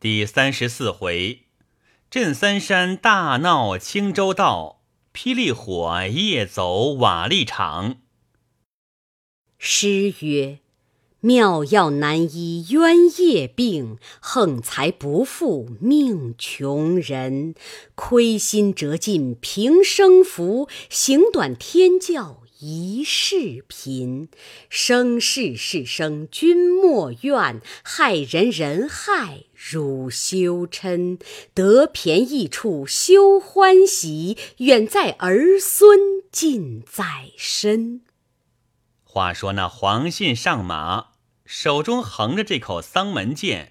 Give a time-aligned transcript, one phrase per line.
[0.00, 1.40] 第三十四回，
[2.08, 4.82] 镇三山大闹青州道，
[5.12, 7.96] 霹雳火夜走瓦砾场。
[9.58, 10.60] 诗曰
[11.18, 17.56] ：“妙药难医冤业病，横财不富命穷人。
[17.96, 24.28] 亏心折尽平生福，行短天教。”一世贫，
[24.68, 31.20] 生世世生君莫怨，害人人害汝休嗔。
[31.54, 36.00] 得便宜处休欢喜，远在儿孙
[36.32, 38.00] 近在身。
[39.04, 41.10] 话说那黄信上马，
[41.44, 43.68] 手中横着这口丧门剑；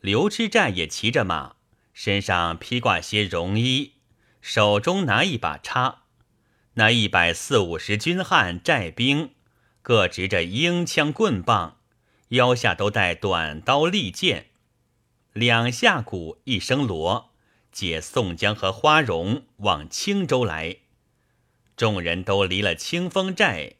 [0.00, 1.56] 刘知战也骑着马，
[1.92, 3.94] 身上披挂些绒衣，
[4.40, 6.01] 手中拿一把叉。
[6.74, 9.32] 那一百四五十军汉寨兵，
[9.82, 11.76] 各执着缨枪棍棒，
[12.28, 14.46] 腰下都带短刀利剑，
[15.34, 17.32] 两下鼓，一声锣，
[17.70, 20.78] 解宋江和花荣往青州来。
[21.76, 23.74] 众人都离了清风寨，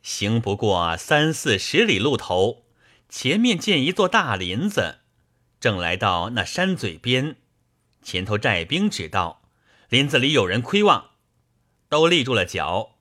[0.00, 2.64] 行不过三四十里路头，
[3.10, 5.00] 前面见一座大林子，
[5.60, 7.36] 正来到那山嘴边，
[8.02, 9.42] 前头寨兵指道
[9.90, 11.07] ：“林子里有人窥望。”
[11.88, 12.96] 都立住了脚。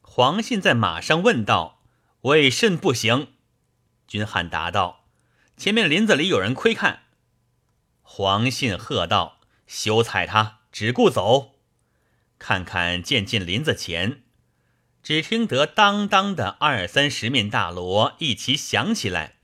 [0.00, 1.82] 黄信在马上问道
[2.22, 3.34] ：“为甚不行？”
[4.06, 5.06] 军汉答道
[5.56, 7.04] ：“前面林子里有人窥看。”
[8.02, 11.54] 黄信喝道：“休踩他，只顾走！”
[12.38, 14.22] 看看渐进林子前，
[15.02, 19.36] 只听得当当的二三十面大锣一齐响起来，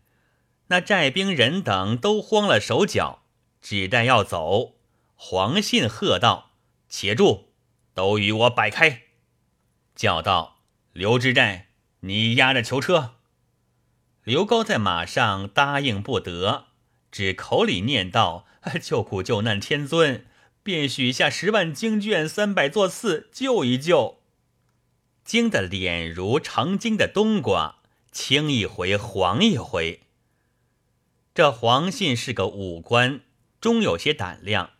[0.69, 3.25] 那寨兵人等都慌了手脚，
[3.61, 4.75] 只待要走。
[5.15, 6.53] 黄信喝道
[6.89, 7.50] ：“且住！”
[8.01, 9.03] 都与我摆开！
[9.95, 10.63] 叫道
[10.95, 11.67] ：“刘知寨，
[12.01, 13.17] 你押着囚车。”
[14.25, 16.69] 刘高在马上答应不得，
[17.13, 18.47] 只口里念道
[18.81, 20.25] ：“救苦救难天尊，
[20.63, 24.23] 便许下十万经卷、三百座寺，救一救。”
[25.23, 30.01] 惊得脸如成精的冬瓜，青一回黄一回。
[31.35, 33.21] 这黄信是个武官，
[33.61, 34.71] 终有些胆量，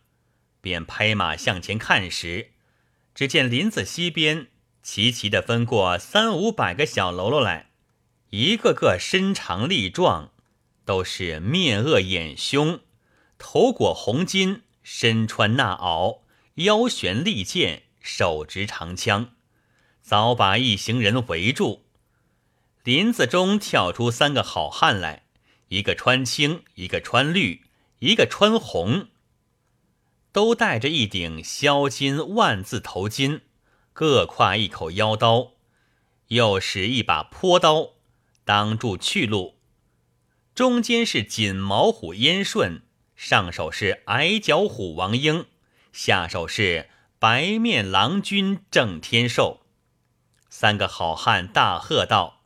[0.59, 2.53] 便拍马向前看时。
[3.13, 4.47] 只见林子西边
[4.81, 7.69] 齐齐的分过三五百个小喽啰来，
[8.29, 10.31] 一个个身长力壮，
[10.85, 12.79] 都是面恶眼凶，
[13.37, 16.21] 头裹红巾，身穿纳袄，
[16.55, 19.31] 腰悬利剑，手执长枪，
[20.01, 21.85] 早把一行人围住。
[22.83, 25.25] 林子中跳出三个好汉来，
[25.67, 27.61] 一个穿青，一个穿绿，
[27.99, 29.09] 一个穿红。
[30.31, 33.41] 都戴着一顶销金万字头巾，
[33.91, 35.53] 各挎一口腰刀，
[36.27, 37.91] 又使一把坡刀
[38.45, 39.57] 挡住去路。
[40.55, 42.83] 中间是锦毛虎燕顺，
[43.15, 45.45] 上手是矮脚虎王英，
[45.91, 49.61] 下手是白面郎君郑天寿。
[50.49, 52.41] 三个好汉大喝道：“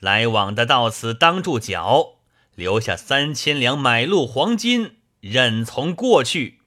[0.00, 2.18] 来往的到此当住脚，
[2.54, 6.57] 留下三千两买路黄金，任从过去。”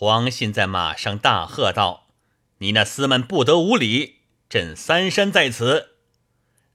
[0.00, 2.06] 黄信在马上大喝道
[2.58, 4.18] ：“你那厮们不得无礼！
[4.48, 5.96] 朕三山在此。”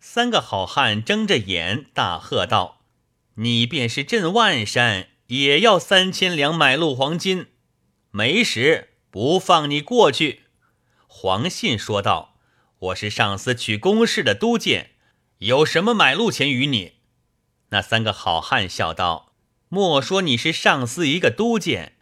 [0.01, 2.81] 三个好汉睁着眼大喝道
[3.35, 7.47] ：“你便是镇万山，也要三千两买路黄金！
[8.11, 10.41] 没时不放你过去。”
[11.07, 12.35] 黄信说道
[12.77, 14.89] ：“我是上司取公事的督监，
[15.37, 16.95] 有什么买路钱与你？”
[17.71, 19.31] 那三个好汉笑道
[19.69, 21.93] ：“莫说你是上司一个督监。”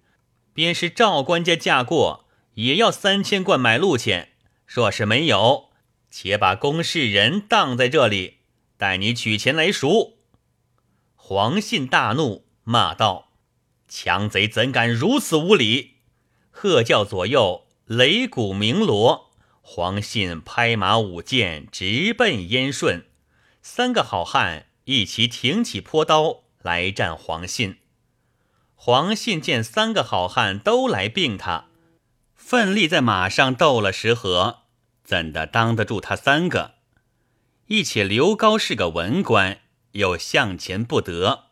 [0.53, 2.25] 便是赵官家嫁过，
[2.55, 4.29] 也要三千贯买路钱。
[4.65, 5.69] 若是没有，
[6.09, 8.39] 且把公事人当在这里，
[8.77, 10.17] 待你取钱来赎。
[11.15, 13.31] 黄信大怒，骂道
[13.87, 15.97] ：“强贼怎敢如此无礼！”
[16.51, 19.31] 喝叫左右擂鼓鸣锣。
[19.61, 23.05] 黄信拍马舞剑，直奔燕顺。
[23.61, 27.77] 三个好汉一齐挺起坡刀来战黄信。
[28.83, 31.65] 黄信见三个好汉都来并他，
[32.33, 34.61] 奋力在马上斗了十合，
[35.03, 36.71] 怎的当得住他三个？
[37.67, 39.59] 一且刘高是个文官，
[39.91, 41.49] 又向前不得，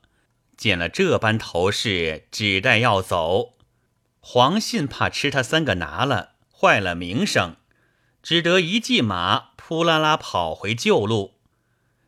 [0.57, 3.53] 见了这般头势，只待要走。
[4.19, 7.57] 黄信怕吃他三个拿了，坏了名声，
[8.23, 11.35] 只得一骑马扑啦啦跑回旧路。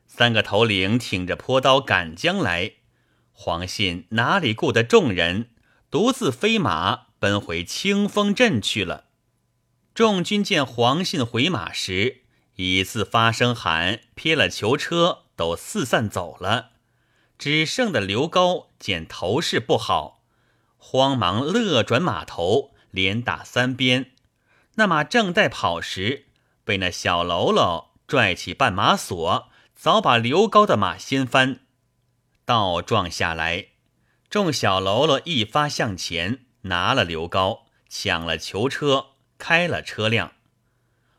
[0.08, 2.72] 三个头领挺着坡刀赶将来。
[3.44, 5.50] 黄信哪里顾得众人，
[5.90, 9.06] 独自飞马奔回清风镇去了。
[9.96, 12.22] 众军见黄信回马时，
[12.58, 16.74] 已自发声喊，撇了囚车，都四散走了。
[17.40, 20.22] 只剩的刘高见头势不好，
[20.78, 24.12] 慌忙勒转马头，连打三鞭。
[24.76, 26.28] 那马正待跑时，
[26.64, 31.62] 被那小喽啰拽起绊马索，早把刘高的马掀翻，
[32.52, 33.68] 倒撞下来。
[34.30, 40.34] 众小喽啰一发向前，拿了刘高，抢了囚车，开了车辆。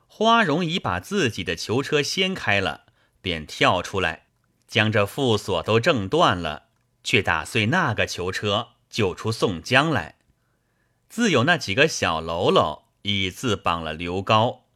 [0.07, 2.83] 花荣已把自己的囚车掀开了，
[3.23, 4.27] 便跳出来，
[4.69, 6.65] 将这副锁都挣断了，
[7.03, 8.69] 却打碎那个囚车。
[8.91, 10.17] 救出宋江来，
[11.09, 14.67] 自有那几个小喽啰已自绑了刘高，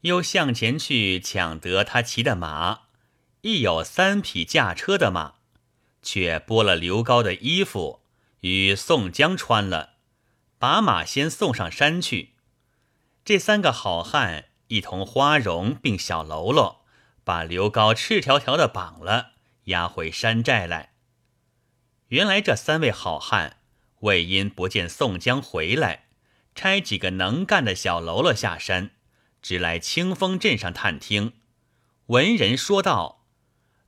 [0.00, 2.84] 又向前去抢得他骑的马，
[3.42, 5.34] 亦有三匹驾车的马，
[6.02, 8.02] 却剥了刘高的衣服
[8.40, 9.94] 与宋江穿了，
[10.58, 12.34] 把马先送上山去。
[13.24, 16.84] 这三个好汉一同花荣并小喽啰，
[17.22, 19.32] 把刘高赤条条的绑了，
[19.64, 20.94] 押回山寨来。
[22.08, 23.58] 原来这三位好汉
[24.00, 26.06] 为因不见宋江回来，
[26.54, 28.92] 差几个能干的小喽啰下山，
[29.42, 31.34] 只来清风镇上探听。
[32.06, 33.26] 闻人说道：“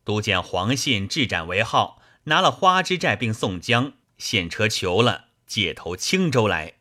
[0.05, 6.75] 都见黄信智斩为号，拿了花枝寨并宋江，现车求了，借投青州来。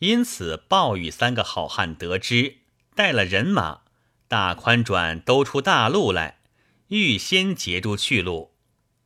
[0.00, 2.58] 因此暴雨三个好汉得知，
[2.94, 3.82] 带了人马，
[4.28, 6.38] 大宽转都出大路来，
[6.88, 8.54] 预先截住去路。”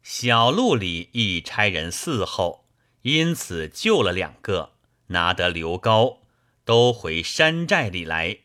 [0.03, 2.67] 小路里一差人伺候，
[3.03, 4.73] 因此救了两个，
[5.07, 6.23] 拿得刘高，
[6.65, 8.39] 都回山寨里来。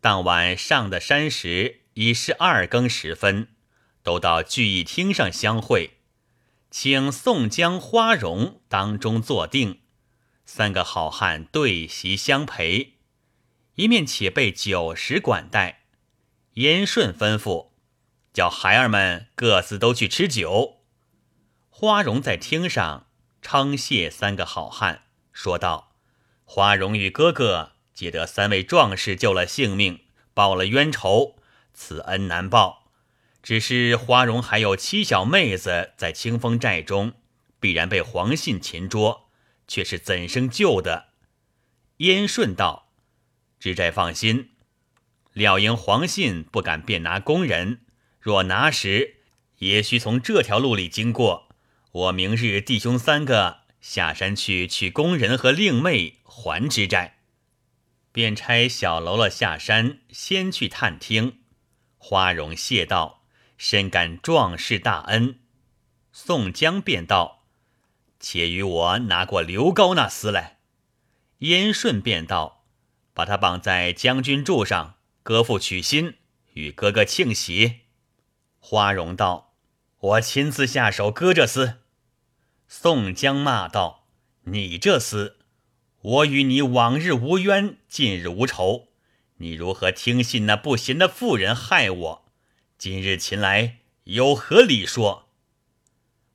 [0.00, 3.48] 当晚上的山时已是二更时分，
[4.06, 5.98] 都到聚义厅上相会，
[6.70, 9.80] 请宋江、花荣当中坐定，
[10.44, 12.98] 三个好汉对席相陪，
[13.74, 15.86] 一面且备酒食管待。
[16.52, 17.70] 燕顺吩咐。
[18.32, 20.82] 叫孩儿们各自都去吃酒。
[21.68, 23.08] 花荣在厅上
[23.42, 25.02] 称谢三个好汉，
[25.32, 25.96] 说道
[26.44, 30.02] ：“花荣与哥哥皆得三位壮士救了性命，
[30.32, 31.36] 报了冤仇，
[31.74, 32.85] 此恩难报。
[33.46, 37.12] 只是花荣还有七小妹子在清风寨中，
[37.60, 39.30] 必然被黄信擒捉，
[39.68, 41.10] 却是怎生救的？”
[41.98, 42.90] 燕顺道
[43.60, 44.50] ：“知寨放心，
[45.32, 47.82] 料应黄信不敢便拿工人。”
[48.18, 49.18] 若拿时，
[49.58, 51.48] 也需从这条路里经过。
[51.92, 57.18] 我明日弟兄三个下山去取工人和令妹还之债，
[58.10, 61.38] 便差小喽啰下山先去探听。
[61.96, 63.22] 花荣谢道
[63.56, 65.38] ：“深感壮士大恩。”
[66.12, 67.44] 宋江便道
[68.18, 70.58] ：“且与我拿过刘高那厮来。”
[71.40, 72.64] 燕顺便道
[73.12, 76.14] ：“把他绑在将军柱上，哥父娶亲，
[76.54, 77.80] 与哥哥庆喜。”
[78.58, 79.54] 花荣道
[80.00, 81.76] ：“我亲自下手割这厮。”
[82.66, 84.06] 宋江骂道
[84.44, 85.34] ：“你这厮，
[86.00, 88.88] 我与你往日无冤，近日无仇，
[89.36, 92.25] 你如何听信那不贤的妇人害我？
[92.78, 95.28] 今日擒来，有何理说？”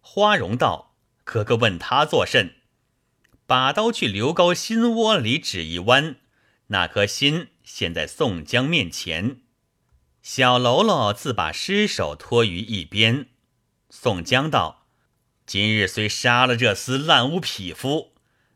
[0.01, 2.55] 花荣道：“哥哥问他作甚？”
[3.45, 6.15] 把刀去刘高心窝里指一弯，
[6.67, 9.41] 那颗心现在宋江面前。
[10.21, 13.27] 小喽啰自把尸首拖于一边。
[13.89, 14.87] 宋江道
[15.45, 18.13] ：“今日虽杀了这厮烂污匹夫，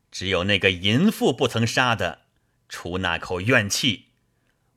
[0.10, 2.22] 只有那个淫妇不曾杀的，
[2.70, 4.06] 出那口怨气。”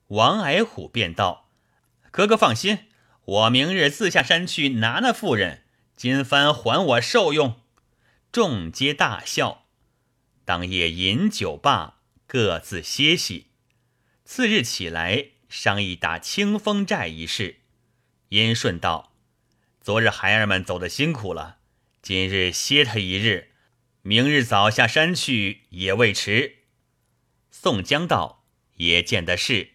[0.08, 1.50] 王矮虎便道
[2.10, 2.87] ：“哥哥放心，
[3.28, 7.60] 我明日自下山去拿那妇人，今番还我受用。”
[8.32, 9.66] 众皆大笑。
[10.46, 13.48] 当夜饮酒罢，各自歇息。
[14.24, 15.32] 次日起来。
[15.50, 17.60] 商议打清风寨一事，
[18.28, 19.14] 燕顺道
[19.80, 21.56] ：“昨日孩儿们走得辛苦了，
[22.02, 23.52] 今日歇他一日，
[24.02, 26.64] 明日早下山去也未迟。”
[27.50, 28.44] 宋江道
[28.76, 29.70] ：“也见得是，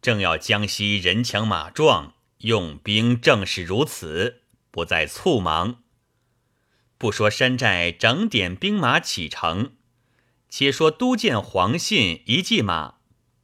[0.00, 5.82] 正要江西人强马壮，用兵正是如此，不再促忙。
[6.96, 9.72] 不说山寨整点兵马启程，
[10.48, 12.96] 且说都见黄信一骑马。”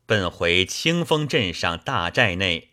[0.07, 2.73] 奔回清风镇上大寨内，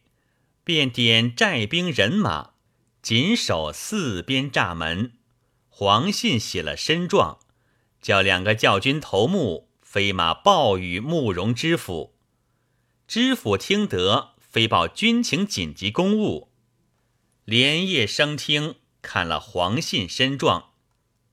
[0.66, 2.52] 便点寨兵人马，
[3.02, 5.14] 紧守四边栅门。
[5.70, 7.40] 黄信写了申状，
[8.02, 12.18] 叫两个教军头目飞马报与慕容知府。
[13.08, 16.52] 知府听得，飞报军情紧急公务，
[17.46, 20.72] 连夜升听，看了黄信申状，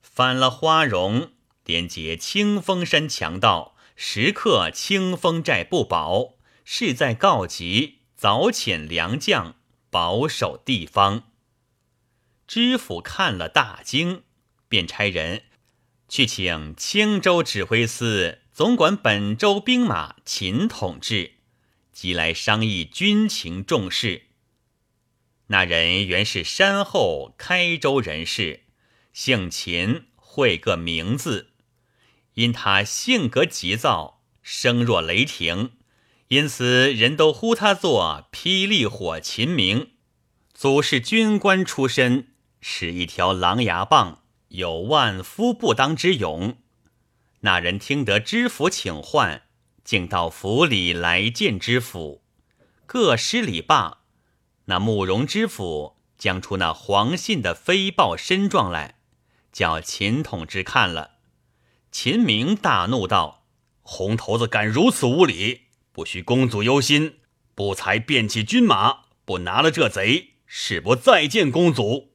[0.01, 1.33] 翻了花荣，
[1.65, 3.75] 连结清风山强盗。
[3.97, 9.57] 时刻清风寨不保，势在告急，早遣良将
[9.89, 11.23] 保守地方。
[12.47, 14.23] 知府看了大惊，
[14.69, 15.43] 便差人
[16.07, 21.38] 去请青州指挥司总管本州兵马秦统制，
[22.01, 24.27] 即来商议军情重事。
[25.47, 28.61] 那人原是山后开州人士，
[29.11, 31.49] 姓秦，会个名字。
[32.35, 35.71] 因他性格急躁，声若雷霆，
[36.29, 39.89] 因此人都呼他做霹雳火秦明。
[40.53, 42.29] 祖是军官出身，
[42.61, 44.23] 使一条狼牙棒。
[44.47, 46.59] 有万夫不当之勇。
[47.41, 49.48] 那人听得知府请唤，
[49.89, 52.21] 竟到府里来见知府。
[52.85, 54.01] 各施礼罢，
[54.65, 58.99] 那慕容知府将出那黄信的飞报身状来，
[59.51, 61.13] 叫秦统之看了。
[61.91, 63.47] 秦明大怒道
[63.81, 67.15] ：“红头子敢如此无礼，不许公祖忧心。
[67.55, 72.11] 不才便起军马，不拿了这贼，誓不再见公祖。”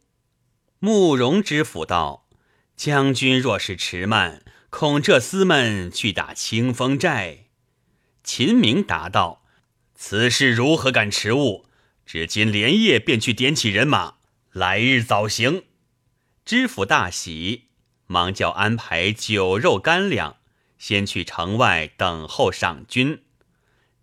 [0.78, 2.28] 慕容知府道。
[2.76, 7.44] 将军若是迟慢，恐这厮们去打清风寨。
[8.25, 9.45] 秦明答道
[9.95, 11.66] ：“此事如何敢迟误？
[12.07, 14.14] 只今连夜便去点起人马，
[14.50, 15.64] 来日早行。”
[16.45, 17.69] 知府大喜，
[18.07, 20.37] 忙叫安排酒肉干粮，
[20.78, 23.23] 先去城外等候赏军。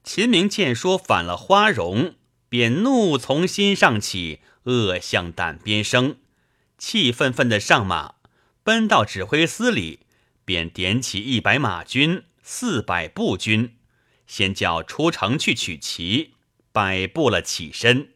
[0.03, 2.15] 秦明见说反了花荣，
[2.47, 6.17] 便怒从心上起，恶向胆边生，
[6.77, 8.15] 气愤愤的上马。
[8.63, 10.01] 奔到指挥司里，
[10.45, 13.75] 便点起一百马军、四百步军，
[14.31, 16.35] 先叫出城去取旗，
[16.71, 18.11] 摆布了起身。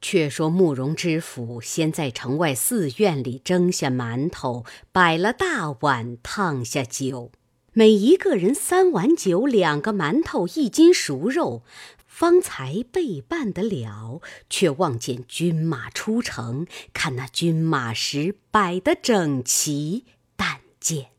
[0.00, 7.32] 却说慕容知府先在城外寺院里蒸下馒头，摆了大碗，烫下酒，
[7.72, 11.64] 每一个人三碗酒，两个馒头，一斤熟肉。
[12.06, 20.04] 方才备办得了，却望见军马出城，看那军马时摆得整齐，
[20.36, 21.09] 但见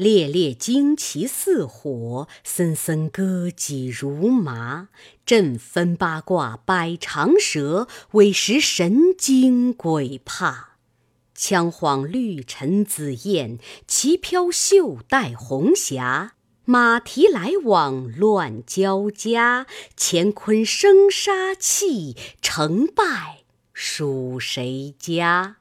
[0.00, 4.88] 烈烈旌旗似火，森森戈戟如麻，
[5.26, 10.70] 阵分八卦摆长蛇，委实神惊鬼怕。
[11.34, 16.32] 枪晃绿尘紫焰，旗飘袖带红霞。
[16.64, 19.66] 马蹄来往乱交加，
[19.98, 23.40] 乾坤生杀气，成败
[23.74, 25.56] 属谁家？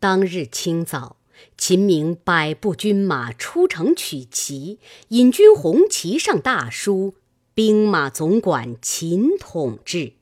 [0.00, 1.18] 当日清早，
[1.60, 7.12] 秦明百步军马出城取旗，引军红旗上大书
[7.52, 10.14] “兵马总管秦统制”，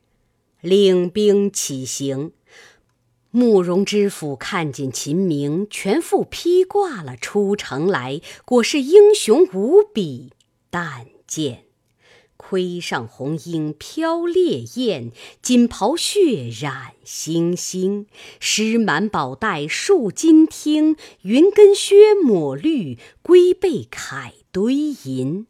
[0.61, 2.33] 领兵起行。
[3.31, 10.33] 慕容知府看见秦明全副披挂了出城来，果是英雄无比。
[10.71, 11.63] 但见
[12.49, 15.13] 盔上红缨飘烈焰，
[15.43, 18.07] 锦袍血染星星，
[18.41, 25.47] 狮满宝带束金听，云根靴抹绿，龟背铠堆银。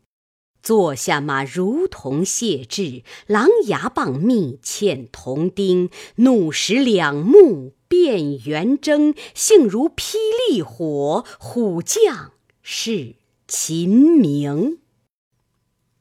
[0.61, 10.17] 坐下马如同谢志，狼牙棒密嵌铜钉，怒时两目变圆睁，性如霹
[10.51, 13.15] 雳火，虎将是
[13.47, 14.79] 秦明。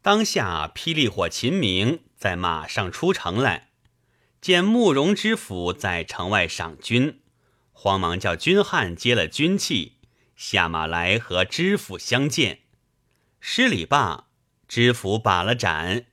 [0.07, 3.71] 当下霹雳火秦明在马上出城来，
[4.39, 7.19] 见慕容知府在城外赏军，
[7.73, 9.97] 慌忙叫军汉接了军器，
[10.37, 12.61] 下马来和知府相见，
[13.41, 14.27] 施礼罢。
[14.65, 16.05] 知府把了盏，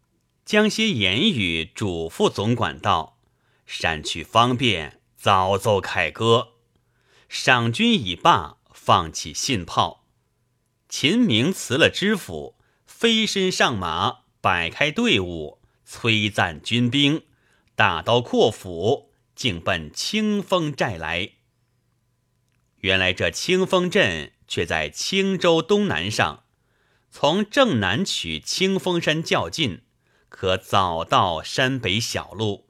[0.44, 3.20] 将些言语嘱咐总管道
[3.64, 6.54] ：“善去方便，早奏凯歌。”
[7.30, 10.04] 赏军已罢，放起信炮。
[10.88, 12.56] 秦明辞了知府，
[12.96, 17.22] 飞身上马，摆开队伍，催赞军兵，
[17.74, 21.32] 大刀阔斧，竟奔清风寨来。
[22.78, 26.44] 原来这清风镇却在青州东南上。
[27.10, 29.82] 从正南取清风山较近，
[30.28, 32.68] 可早到山北小路。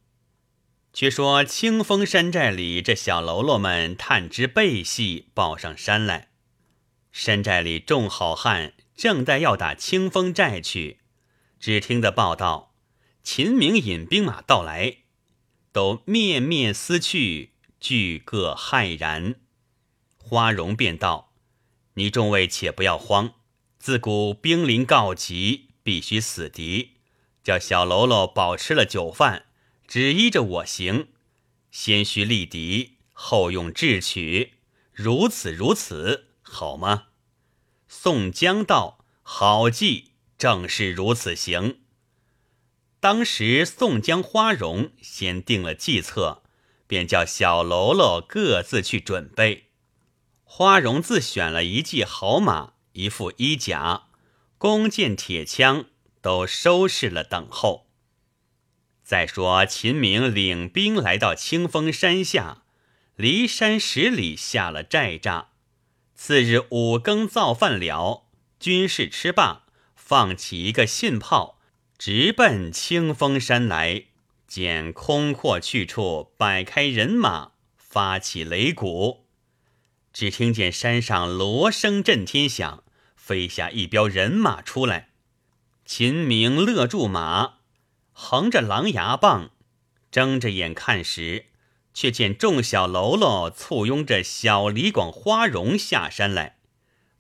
[0.92, 6.30] 却说清风山寨里这小喽啰们探知背细，报上山来。
[7.12, 11.00] 山寨里众好汉正待要打清风寨去，
[11.58, 12.74] 只听得报道，
[13.22, 14.98] 秦明引兵马到来，
[15.72, 19.36] 都面面思去，俱各骇然。
[20.16, 21.32] 花荣便道
[21.94, 23.34] ：“你众位且不要慌。”
[23.78, 26.92] 自古兵临告急，必须死敌。
[27.42, 29.44] 叫小喽啰饱吃了酒饭，
[29.86, 31.08] 只依着我行。
[31.70, 34.54] 先须力敌，后用智取，
[34.92, 37.08] 如此如此，好吗？
[37.96, 41.78] 宋江道：“好计，正是如此行。”
[43.00, 46.42] 当时宋江、花荣先定了计策，
[46.88, 49.70] 便叫小喽啰各自去准备。
[50.42, 54.08] 花荣自选了一骑好马，一副衣甲，
[54.58, 55.86] 弓箭铁枪
[56.20, 57.88] 都收拾了，等候。
[59.02, 62.64] 再说秦明领兵来到清风山下，
[63.14, 65.46] 离山十里下了寨栅。
[66.14, 68.26] 次日五更造饭了，
[68.58, 71.58] 军士吃罢，放起一个信炮，
[71.98, 74.04] 直奔清风山来。
[74.46, 79.26] 见空阔去处摆开人马，发起擂鼓。
[80.12, 82.84] 只听见山上锣声震天响，
[83.16, 85.08] 飞下一彪人马出来。
[85.84, 87.54] 秦明勒住马。
[88.12, 89.50] 横着狼牙棒，
[90.12, 91.46] 睁着眼看时，
[91.94, 96.58] 却见众小喽啰簇拥着小李广、花荣下山来。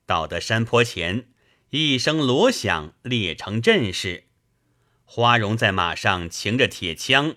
[0.04, 1.28] 到得山坡前，
[1.70, 4.24] 一声锣响，列成阵势。
[5.04, 7.36] 花荣在马上擎着铁枪，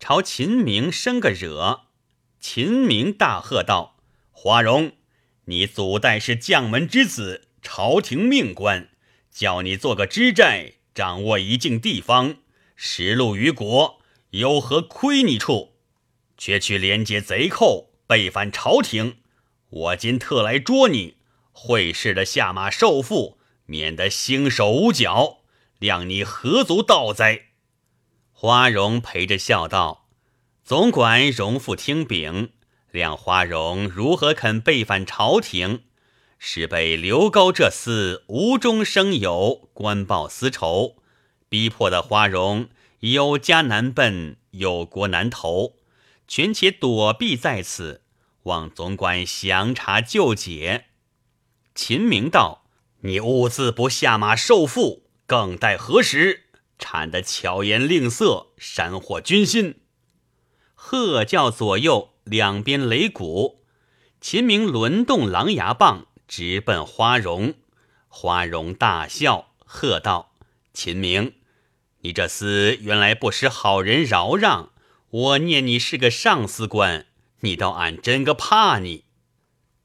[0.00, 1.82] 朝秦明生个惹。
[2.40, 3.96] 秦明大喝道
[4.32, 4.92] ：“花荣，
[5.46, 8.90] 你祖代是将门之子，朝廷命官，
[9.30, 12.36] 叫你做个知寨，掌握一境地方。”
[12.76, 14.00] 实禄于国，
[14.30, 15.73] 有何亏你处？
[16.44, 19.16] 却去连接贼寇，背反朝廷。
[19.70, 21.16] 我今特来捉你，
[21.52, 25.38] 会试的下马受缚，免得兴手无脚，
[25.80, 27.44] 谅你何足道哉？
[28.30, 30.10] 花荣陪着笑道
[30.62, 32.50] ：“总管荣父听禀，
[32.92, 35.84] 谅花荣如何肯背反朝廷？
[36.38, 40.96] 是被刘高这厮无中生有，官报私仇。”
[41.48, 42.68] 逼迫的花荣
[43.00, 45.76] 有家难奔，有国难投，
[46.26, 48.02] 权且躲避在此，
[48.44, 50.86] 望总管详查就解。
[51.74, 52.66] 秦明道
[53.02, 56.44] ：“你兀自不下马受缚，更待何时？
[56.78, 59.80] 产得巧言令色，煽惑军心。”
[60.74, 63.64] 喝叫左右两边擂鼓，
[64.20, 67.54] 秦明轮动狼牙棒，直奔花荣。
[68.08, 70.34] 花荣大笑，喝道
[70.74, 71.34] ：“秦明！”
[72.02, 74.72] 你这厮原来不识好人饶让，
[75.14, 77.06] 我念你是个上司官，
[77.42, 79.04] 你倒俺真个怕你，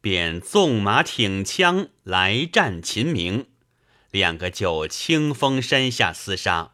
[0.01, 3.45] 便纵马挺枪来战秦明，
[4.09, 6.73] 两个就清风山下厮杀，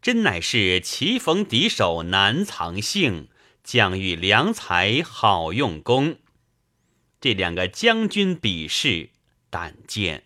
[0.00, 3.28] 真乃是棋逢敌手难藏性，
[3.62, 6.16] 将遇良才好用功。
[7.20, 9.10] 这两个将军比试，
[9.48, 10.24] 但见。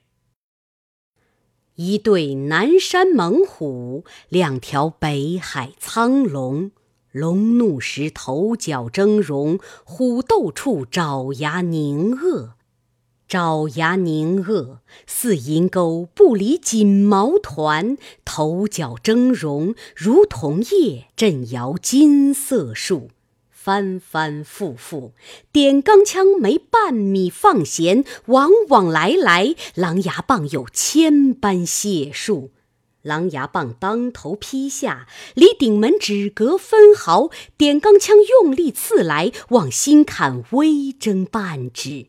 [1.75, 6.71] 一对南山猛虎，两条北海苍龙。
[7.17, 12.51] 龙怒时头角峥嵘，虎斗处爪牙凝恶。
[13.27, 23.09] 爪牙凝恶，似银钩不离锦毛团；头角峥嵘，如同叶震摇金色树。
[23.51, 25.13] 翻翻覆覆，
[25.51, 32.51] 点钢枪没半米放弦，往往来来，狼牙棒有千般解数。
[33.07, 42.09] 狼牙棒当头劈下，离顶门只隔分毫；点钢枪用力刺来，往心坎微争半指。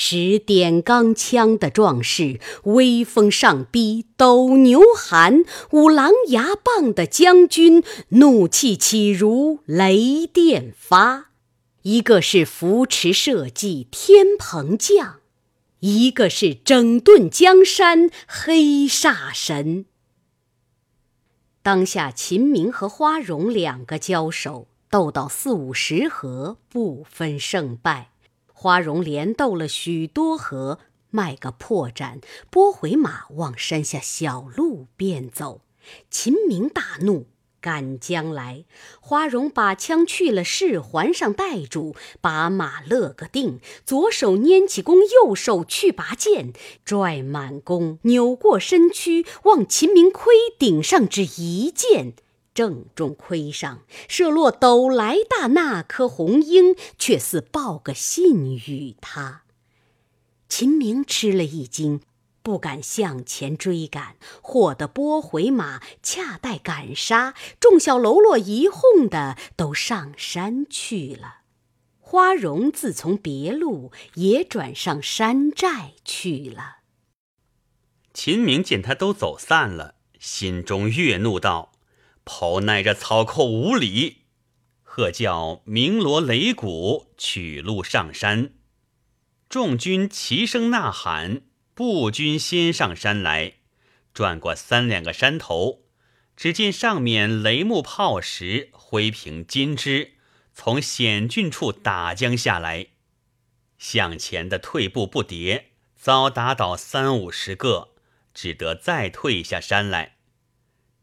[0.00, 11.30] 使点钢枪的壮士，威风上逼斗牛寒；舞狼牙棒的将军，怒气起如雷电发。
[11.82, 15.16] 一个是扶持社稷天蓬将，
[15.80, 19.86] 一个是整顿江山黑煞神。
[21.68, 28.08] 当下秦明和花荣两个交手，斗到四五十合，不分胜败。
[28.54, 30.78] 花荣连斗了许多合，
[31.10, 35.60] 卖个破绽，拨回马往山下小路便走。
[36.08, 37.26] 秦明大怒，
[37.60, 38.64] 赶将来。
[39.00, 46.52] 花荣把枪去了饰环上带住，把马勒个定，左手拈起弓，右手去拔剑，
[46.84, 52.14] 拽满弓，扭过身躯，往秦明盔顶上只一箭。
[52.54, 59.42] 正中盔上，射落斗来大那颗红缨，却似报个信与他。
[60.48, 62.00] 秦明吃了一惊，
[62.48, 67.34] 不敢向前追赶，霍得拨回马，恰待赶杀。
[67.60, 71.40] 众小喽啰一哄的都上山去了。
[72.00, 76.76] 花荣自从别路，也转上山寨去了。
[78.14, 81.72] 秦明见他都走散了，心中越怒道。
[82.24, 84.22] 跑耐着草寇无礼，
[84.82, 88.54] 喝叫鸣锣擂鼓，取路上山。
[89.50, 91.42] 众军齐声呐喊，
[91.78, 93.52] 步军先上山来，
[94.12, 95.84] 转过三两个山头，
[96.34, 100.14] 只见上面雷木炮石，灰平金枝，
[100.52, 102.88] 从险峻处打将下来。
[103.78, 107.90] 向前的退步不迭，早打倒三五十个，
[108.34, 110.16] 只得再退下山来。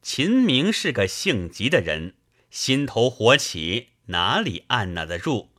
[0.01, 2.15] 秦明是个性急的人，
[2.51, 5.51] 心头火起，哪里按捺得住？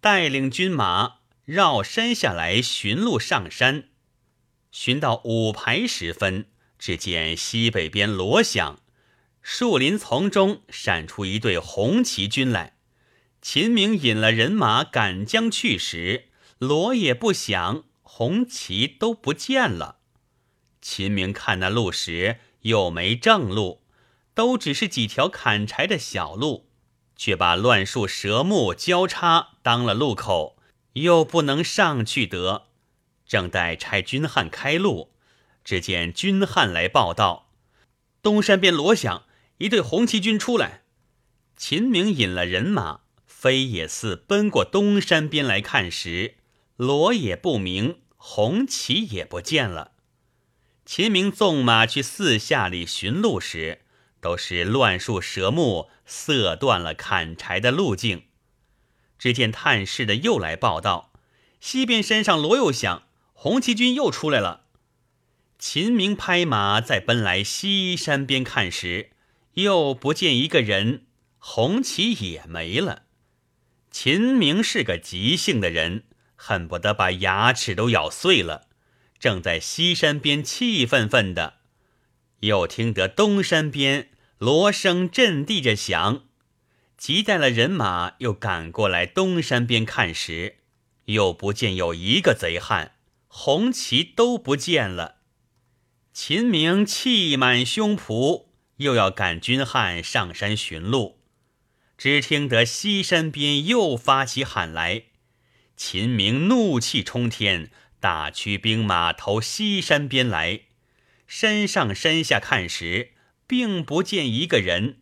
[0.00, 3.88] 带领军马绕山下来寻路上山，
[4.72, 6.46] 寻到五排时分，
[6.78, 8.80] 只见西北边锣响，
[9.42, 12.76] 树林丛中闪出一队红旗军来。
[13.42, 19.98] 秦明引了人马赶将去时，锣也不响，红旗都不见了。
[20.80, 23.82] 秦明看那路时又没正路，
[24.34, 26.70] 都只是几条砍柴的小路，
[27.14, 30.56] 却把乱树蛇木交叉当了路口，
[30.94, 32.68] 又不能上去得。
[33.32, 35.10] 正待差军汉开路，
[35.64, 37.48] 只见军汉来报道：
[38.20, 39.24] 东山边锣响，
[39.56, 40.82] 一队红旗军出来。
[41.56, 43.00] 秦明引了人马。
[43.24, 46.34] 飞也似奔过东山边来看时，
[46.76, 49.92] 锣也不鸣，红旗也不见了。
[50.84, 53.80] 秦明纵马去四下里寻路时，
[54.20, 58.24] 都是乱树蛇木，塞断了砍柴的路径。
[59.18, 61.14] 只见探视的又来报道，
[61.60, 63.04] 西边山上锣又响，
[63.42, 64.66] 红旗军又出来了。
[65.58, 69.10] 秦明拍马再奔来西山边看时，
[69.54, 71.06] 又不见一个人，
[71.38, 73.02] 红旗也没了。
[73.90, 76.04] 秦明是个急性的人，
[76.36, 78.68] 恨不得把牙齿都咬碎了。
[79.18, 81.54] 正在西山边气愤愤的，
[82.42, 86.22] 又听得东山边锣声震地着响，
[86.96, 90.58] 急带了人马又赶过来东山边看时，
[91.06, 92.91] 又不见有一个贼汉，
[93.34, 95.16] 红旗都不见了。
[96.12, 101.18] 秦明气满胸脯，又要赶军汉上山寻路。
[101.96, 105.04] 只听得西山边又发起喊来，
[105.76, 110.60] 秦明怒气冲天，大驱兵马投西山边来。
[111.26, 113.12] 山上山下看时，
[113.46, 115.00] 并不见一个人。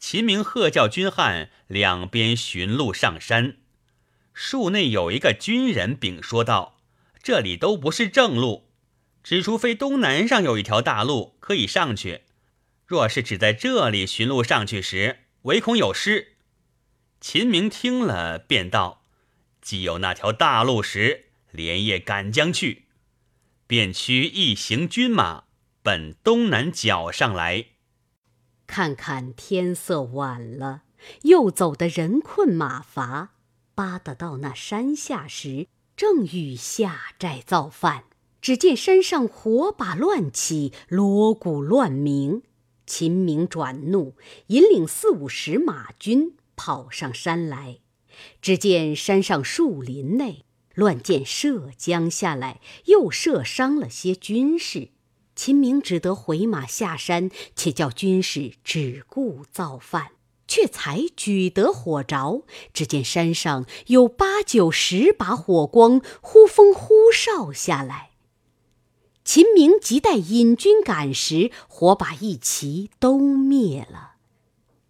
[0.00, 3.58] 秦明喝叫军汉两边寻路上山。
[4.32, 6.73] 树内有一个军人禀说道
[7.24, 8.68] ：“这里都不是正路，
[9.22, 12.24] 只除非东南上有一条大路可以上去。
[12.86, 16.36] 若是只在这里寻路上去时，”唯恐有失，
[17.22, 19.04] 秦明听了，便道
[19.62, 22.84] ：“既有那条大路时，连夜赶将去。”
[23.66, 25.44] 便驱一行军马
[25.82, 27.68] 奔东南角上来。
[28.66, 30.82] 看看天色晚了，
[31.22, 33.30] 又走得人困马乏，
[33.74, 38.04] 扒得到那山下时，正欲下寨造饭，
[38.40, 42.42] 只见山上火把乱起，锣鼓乱鸣。
[42.84, 44.16] 秦明转怒，
[44.48, 47.78] 引领四五十马军跑上山来。
[48.42, 54.88] 只见山上树林内乱箭射将下来，又射伤了些军士。
[55.36, 60.13] 秦明只得回马下山，且叫军士只顾造饭。
[60.46, 68.10] 却才举得火着，只见山上有八九十把火光，呼风呼哨下来。
[69.24, 74.12] 秦明急待引军赶时，火把一齐都灭了。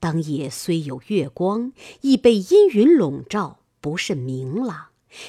[0.01, 4.87] 当夜虽有月光，亦被阴云笼罩，不甚明朗。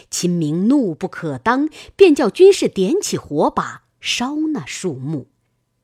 [0.10, 5.28] 秦明怒不可当，便叫军士点起火把烧那树木。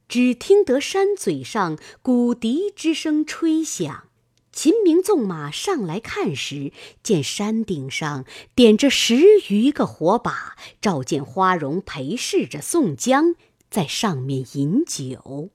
[0.08, 4.08] 只听得山嘴上鼓笛之声吹响。
[4.52, 9.16] 秦明纵马上来看时，见山顶上点着十
[9.48, 13.36] 余个火把，照见花荣陪侍着宋江
[13.70, 15.52] 在上面饮酒。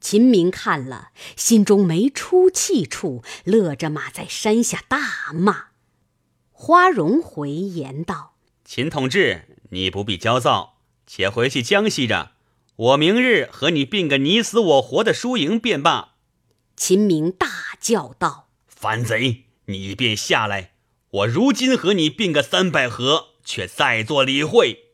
[0.00, 5.66] 秦明看了，心中没出气处，勒着马在山下大骂。
[6.52, 12.32] 花荣回言道：“秦同志，你不必焦躁，且回去江西着，
[12.76, 16.14] 我明日和你并个你死我活的输赢便罢。”
[16.76, 17.48] 秦明大
[17.80, 19.44] 叫道：“反贼！
[19.64, 20.72] 你便下来！
[21.08, 24.90] 我如今和你并个三百合，却再做理会。”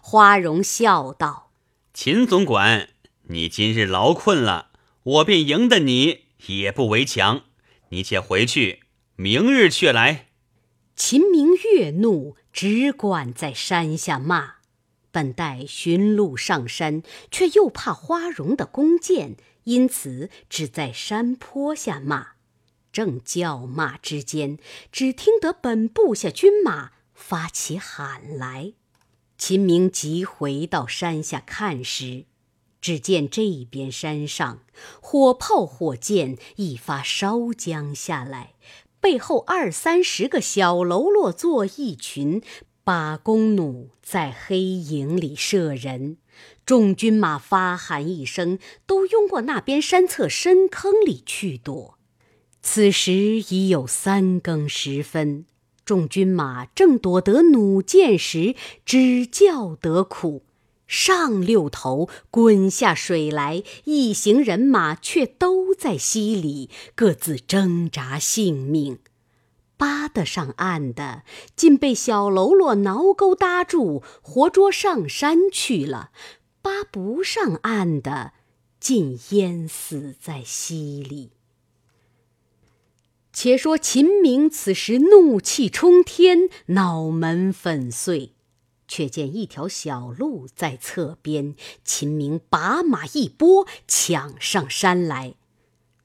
[0.00, 1.50] 花荣笑道
[1.92, 2.90] ：“秦总管，
[3.24, 4.70] 你今日劳困了，
[5.02, 7.42] 我便赢得你，也不为强。
[7.88, 8.84] 你且回去，
[9.16, 10.28] 明日却来。”
[10.94, 14.58] 秦明越怒，只管在山下骂。
[15.10, 19.36] 本待寻路上山，却又怕花荣的弓箭。
[19.68, 22.28] 因此，只在山坡下骂。
[22.90, 24.58] 正叫骂之间，
[24.90, 28.72] 只听得本部下军马发起喊来。
[29.36, 32.24] 秦明急回到山下看时，
[32.80, 34.60] 只见这边山上
[35.02, 38.54] 火炮火箭一发烧将下来，
[39.00, 42.40] 背后二三十个小喽啰坐一群，
[42.82, 46.16] 把弓弩在黑影里射人。
[46.68, 51.96] 众军马发喊一声，都拥过那边山侧深坑里去躲。
[52.60, 55.46] 此时已有三更时分，
[55.86, 58.54] 众军马正躲得弩箭时，
[58.84, 60.42] 只叫得苦。
[60.86, 68.98] 上六头，滚下水来，一行人马却都在溪里，各自挣扎性命。
[69.78, 71.22] 扒得上岸的，
[71.54, 76.10] 竟被小喽啰挠钩搭住，活捉上山去了；
[76.68, 78.34] 扒不上岸的，
[78.78, 81.30] 竟淹死在溪里。
[83.32, 88.34] 且说秦明此时怒气冲天，脑门粉碎。
[88.86, 91.54] 却见一条小路在侧边，
[91.84, 95.36] 秦明把马一拨，抢上山来。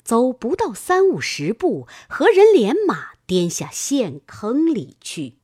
[0.01, 5.39] 走不到三五十步，何人连马颠下陷坑里去。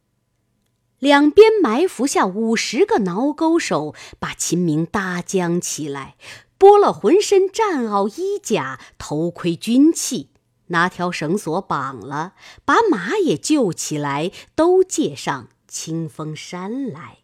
[0.99, 6.15] 两边埋伏下五十个挠钩手，把秦明搭将起来，
[6.59, 10.29] 剥了浑身战袄衣甲、头盔军器，
[10.67, 12.33] 拿条绳索绑了，
[12.65, 17.19] 把马也救起来，都借上清风山来。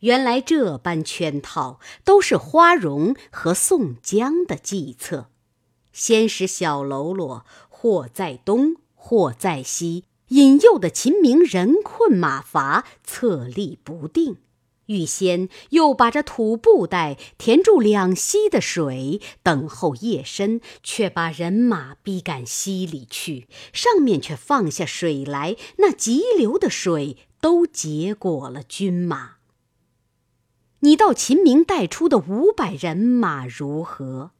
[0.00, 5.28] 原来这般圈套都是花荣和宋江的计策，
[5.92, 14.36] 先使小喽啰或在东，或在西，引诱的秦明人困马乏，策力不定。
[14.86, 29.32] 预先又把这土布袋填住两溪的水，等候夜深，却把人马逼赶溪里去，上面却放下水来，那急流的水都结果了军马。
[30.80, 34.30] 你道秦明带出的五百人马如何？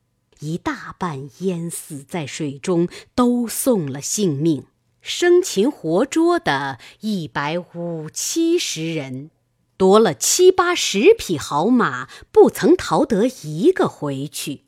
[0.41, 4.63] 一大半淹死在水中，都送了性命；
[5.09, 9.31] 生擒活捉的一百五七十人，
[9.79, 14.65] 夺了七八十匹好马，不曾逃得一个回去。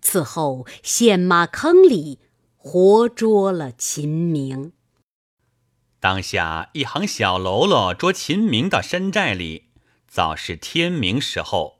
[0.00, 2.18] 此后陷马坑里，
[2.56, 4.72] 活捉了秦明。
[6.00, 9.66] 当下一行小喽啰捉秦明到山寨里。
[10.08, 11.78] 早是天明时候，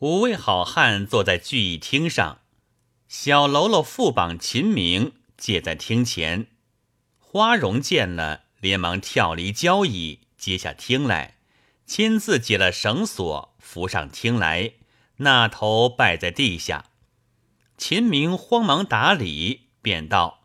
[0.00, 2.40] 五位好汉坐在聚义厅上，
[3.08, 6.48] 小喽啰缚绑秦明，借在厅前。
[7.32, 11.38] 花荣见了，连忙跳离交椅，接下厅来，
[11.86, 14.74] 亲自解了绳索，扶上厅来，
[15.16, 16.90] 那头拜在地下。
[17.78, 20.42] 秦明慌忙打礼，便道：“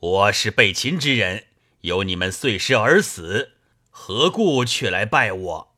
[0.00, 1.48] 我是被擒之人，
[1.82, 3.56] 有你们碎尸而死，
[3.90, 5.74] 何故却来拜我？”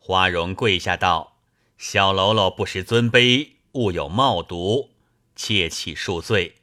[0.00, 1.36] 花荣跪下道
[1.76, 4.92] ：“小喽啰不识尊卑，误有冒读，
[5.34, 6.54] 切乞恕罪。”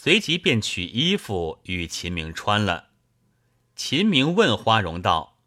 [0.00, 2.90] 随即便取衣服与秦明穿了。
[3.74, 5.40] 秦明问花荣道：“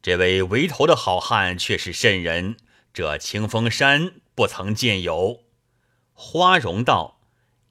[0.00, 2.56] 这位围头的好汉却是甚人？
[2.94, 5.44] 这清风山不曾见有。”
[6.14, 7.20] 花荣道：“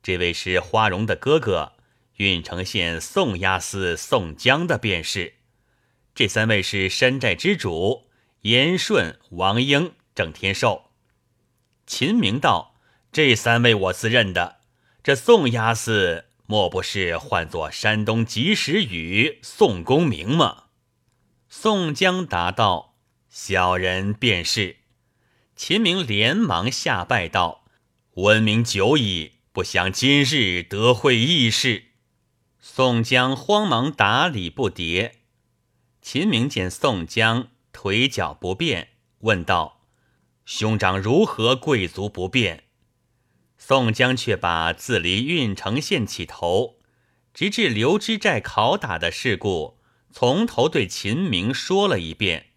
[0.03, 1.73] 这位是花荣的哥哥，
[2.17, 5.37] 郓城县宋押司宋江的便是。
[6.13, 8.07] 这三位是山寨之主。”
[8.41, 10.91] 严顺、王英、郑天寿、
[11.87, 12.75] 秦明道
[13.11, 14.60] ：“这三位我自认的。
[15.03, 20.65] 这宋押司莫不是唤作山东及时雨宋公明吗？”
[21.49, 22.95] 宋江答道
[23.29, 24.77] ：“小人便是。”
[25.55, 27.65] 秦明连忙下拜道
[28.15, 31.85] ：“闻名久矣，不想今日得会义士。”
[32.59, 35.11] 宋江慌忙打礼不迭。
[36.01, 37.49] 秦明见宋江。
[37.73, 39.81] 腿脚不便，问道
[40.45, 42.65] ：“兄长如何贵族不便？”
[43.63, 46.79] 宋江却把自离郓城县起头，
[47.31, 49.77] 直至刘知寨拷打的事故，
[50.11, 52.47] 从头对秦明说了一遍。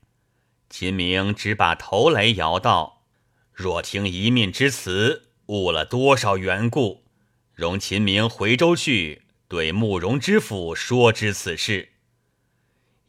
[0.71, 3.05] 秦明只把头来摇道
[3.53, 7.05] ：“若听一面之词，误了多少缘故。
[7.53, 11.91] 容秦明回州去，对慕容知府说知此事。”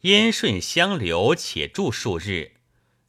[0.02, 2.52] 燕顺相留，且住数日，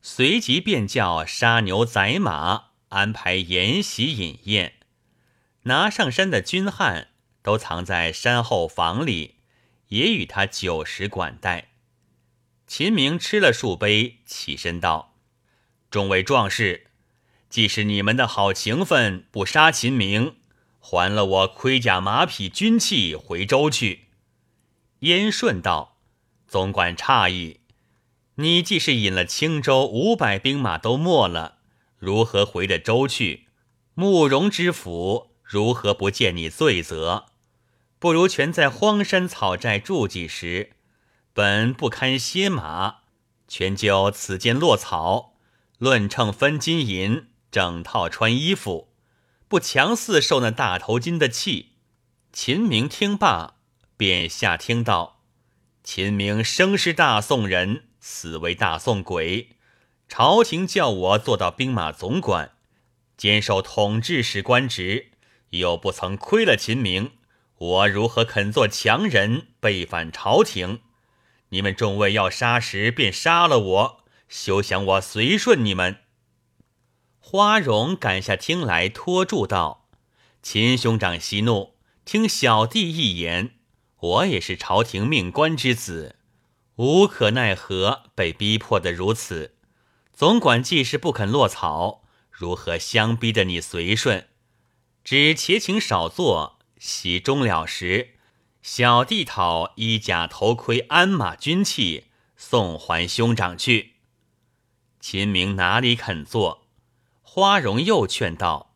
[0.02, 4.76] 随即便叫杀牛宰马，安排筵席饮宴。
[5.67, 7.10] 拿上山的军汉
[7.41, 9.36] 都藏在山后房里，
[9.89, 11.69] 也与他酒食管待。
[12.65, 15.15] 秦明吃了数杯，起身道
[15.89, 16.88] ：“众位壮士，
[17.49, 20.36] 既是你们的好情分，不杀秦明，
[20.80, 24.08] 还了我盔甲马匹军器回州去。”
[24.99, 25.93] 燕顺道。
[26.49, 27.60] 总管诧异，
[28.36, 31.58] 你既是引了青州五百兵马都没了，
[31.97, 33.47] 如何回得州去？
[33.93, 37.27] 慕容知府如何不见你罪责？
[37.99, 40.71] 不如全在荒山草寨住几时。
[41.31, 42.97] 本不堪歇马，
[43.47, 45.36] 全就此间落草，
[45.77, 48.89] 论秤分金银，整套穿衣服，
[49.47, 51.77] 不强似受那大头巾的气。
[52.33, 53.55] 秦明听罢，
[53.95, 55.21] 便下听道
[55.81, 59.55] ：“秦明生是大宋人，死为大宋鬼。
[60.10, 62.51] 朝廷叫我做到兵马总管，
[63.15, 65.12] 兼受统制使官职，
[65.51, 67.12] 又不曾亏了秦明，
[67.57, 70.81] 我如何肯做强人，背反朝廷？
[71.49, 75.97] 你们众位要杀时，便杀了我，休想我随顺你们。”
[77.19, 79.89] 花荣赶下厅来，托住道
[80.41, 83.55] ：“秦兄长息怒。”听小弟一言，
[83.99, 86.15] 我也是朝廷命官之子，
[86.77, 89.55] 无可奈何，被逼迫的如此。
[90.13, 94.29] 总管既是不肯落草，如何相逼的你随顺？
[95.09, 98.15] 只且请少坐，席终了时，
[98.61, 103.93] 小弟讨衣甲、头盔、鞍马、军器送还兄长去。
[104.99, 106.67] 秦明哪里肯做？
[107.21, 108.75] 花荣又劝道。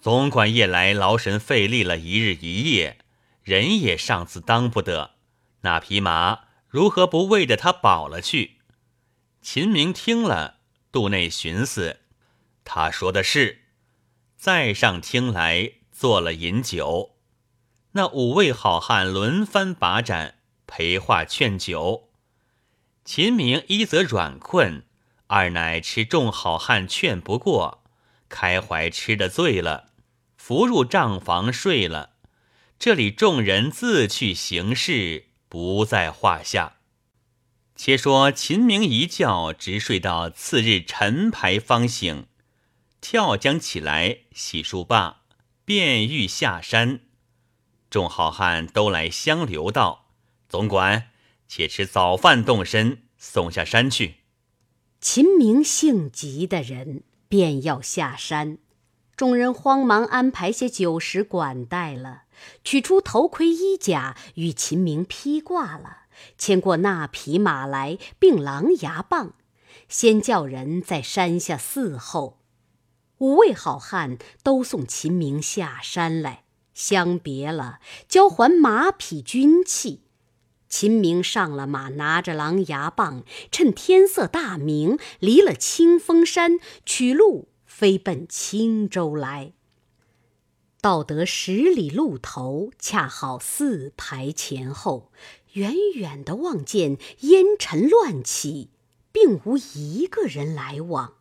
[0.00, 2.98] 总管夜来劳神费力了一日一夜，
[3.44, 5.12] 人也上次当不得，
[5.60, 8.56] 那匹马如何不为着他保了去？
[9.40, 10.58] 秦明听了，
[10.90, 12.00] 肚内寻思，
[12.64, 13.60] 他说的是。
[14.44, 17.14] 再上厅来做了饮酒，
[17.92, 20.34] 那五位好汉轮番把盏
[20.66, 22.10] 陪话劝酒。
[23.06, 24.84] 秦明一则软困，
[25.28, 27.84] 二乃吃众好汉劝不过，
[28.28, 29.92] 开怀吃得醉了。
[30.36, 32.10] 扶入帐房睡了，
[32.78, 36.76] 这里众人自去行事，不在话下。
[37.74, 42.26] 且说秦明一觉直睡到次日晨牌方醒，
[43.04, 45.24] 跳将起来洗漱罢，
[45.66, 47.00] 便欲下山。
[47.90, 50.06] 众好汉都来相留道
[50.48, 51.10] ：“总管，
[51.46, 54.20] 且吃早饭动身，送下山去。”
[55.02, 58.56] 秦明性急的人，便要下山。
[59.14, 62.22] 众人慌忙安排些酒食管待了，
[62.64, 66.04] 取出头盔衣甲与秦明披挂了，
[66.38, 69.34] 牵过那匹马来，并狼牙棒，
[69.90, 72.40] 先叫人在山下伺候。
[73.24, 80.02] 五位好汉都送秦明下山来，相别了，交还马匹军器。
[80.68, 87.48] 秦明上了马，拿着狼牙棒，趁天色大明，离了清风山，取路。
[87.64, 89.54] 飞奔青州来，
[90.80, 95.10] 到得十里路头，恰好四排前后，
[95.54, 98.70] 远远的望见烟尘乱起，
[99.10, 101.14] 并无一个人来往。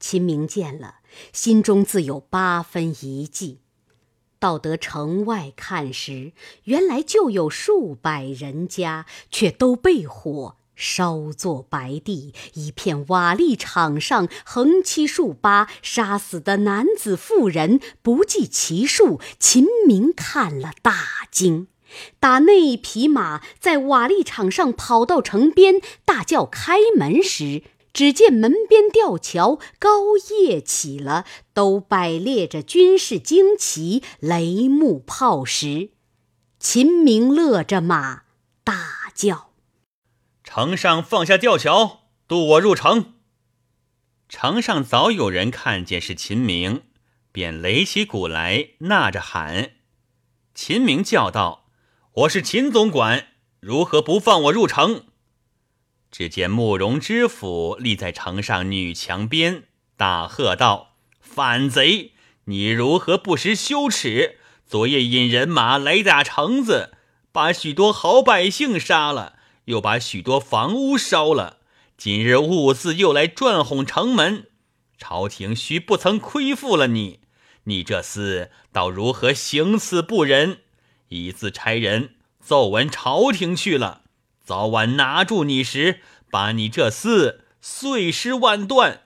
[0.00, 1.00] 秦明见了，
[1.32, 3.60] 心中自有八分疑忌。
[4.38, 6.32] 到得城外看时，
[6.64, 10.56] 原来就有数百人家，却都被火。
[10.76, 19.20] 烧作白地，一片瓦砾场上横七竖八杀死的男子妇人不计其数。
[19.38, 21.68] 秦明看了大惊，
[22.18, 27.62] 打那匹马在瓦砾场上跑到城边，大叫开门时，
[27.94, 35.92] 只见门边吊桥高夜起了，都摆列着军事旌旗、雷木炮石。
[36.58, 38.24] 秦明勒着马，
[38.64, 39.52] 大叫。
[40.42, 43.14] 城上放下吊桥，渡我入城。
[44.28, 46.82] 城上早有人看见是秦明，
[47.30, 49.70] 便擂起鼓来，呐着喊。
[50.52, 51.66] 秦明叫道
[52.12, 53.28] ：“我是秦总管，
[53.60, 55.06] 如何不放我入城？”
[56.16, 59.64] 只见慕容知府立在城上女墙边，
[59.96, 62.12] 大喝道：“反贼！
[62.44, 64.38] 你如何不识羞耻？
[64.64, 66.92] 昨夜引人马来打城子，
[67.32, 69.34] 把许多好百姓杀了。”
[69.66, 71.58] 又把许多房屋烧了，
[71.98, 74.46] 今日兀自又来转哄城门，
[74.96, 77.18] 朝廷须不曾亏负了你，
[77.64, 80.58] 你这厮倒如何行此不仁？
[81.08, 84.02] 一字差人奏闻朝廷去了，
[84.44, 89.00] 早晚拿住你时，把你这厮碎尸万段。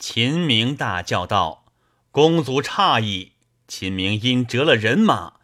[0.00, 1.66] 秦明大叫道
[2.10, 3.32] ：“公族诧异，
[3.68, 5.34] 秦明因折了人马，